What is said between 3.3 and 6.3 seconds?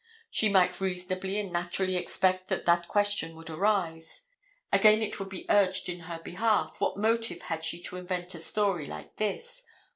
would arise. Again, it would be urged in her